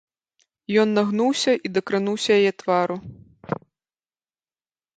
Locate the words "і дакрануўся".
1.69-2.31